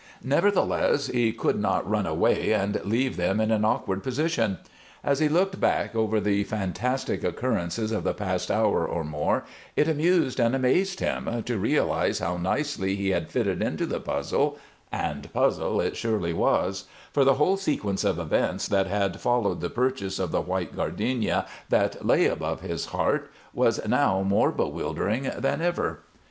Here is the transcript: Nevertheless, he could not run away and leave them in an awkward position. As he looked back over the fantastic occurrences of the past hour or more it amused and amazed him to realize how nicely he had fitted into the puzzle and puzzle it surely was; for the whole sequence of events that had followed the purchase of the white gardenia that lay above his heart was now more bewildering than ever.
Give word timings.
Nevertheless, 0.23 1.09
he 1.09 1.31
could 1.31 1.59
not 1.59 1.87
run 1.87 2.07
away 2.07 2.53
and 2.53 2.83
leave 2.83 3.17
them 3.17 3.39
in 3.39 3.51
an 3.51 3.63
awkward 3.63 4.01
position. 4.01 4.57
As 5.03 5.19
he 5.19 5.29
looked 5.29 5.59
back 5.59 5.93
over 5.95 6.19
the 6.19 6.43
fantastic 6.43 7.23
occurrences 7.23 7.91
of 7.91 8.03
the 8.03 8.15
past 8.15 8.49
hour 8.49 8.83
or 8.83 9.03
more 9.03 9.45
it 9.75 9.87
amused 9.87 10.39
and 10.39 10.55
amazed 10.55 11.01
him 11.01 11.43
to 11.43 11.57
realize 11.59 12.17
how 12.17 12.37
nicely 12.37 12.95
he 12.95 13.09
had 13.11 13.29
fitted 13.29 13.61
into 13.61 13.85
the 13.85 13.99
puzzle 13.99 14.57
and 14.91 15.31
puzzle 15.33 15.79
it 15.79 15.95
surely 15.95 16.33
was; 16.33 16.85
for 17.13 17.23
the 17.23 17.35
whole 17.35 17.55
sequence 17.55 18.03
of 18.03 18.17
events 18.17 18.67
that 18.67 18.87
had 18.87 19.21
followed 19.21 19.61
the 19.61 19.69
purchase 19.69 20.17
of 20.17 20.31
the 20.31 20.41
white 20.41 20.75
gardenia 20.75 21.45
that 21.69 22.03
lay 22.03 22.25
above 22.25 22.61
his 22.61 22.85
heart 22.85 23.29
was 23.53 23.79
now 23.87 24.23
more 24.23 24.51
bewildering 24.51 25.29
than 25.37 25.61
ever. 25.61 25.99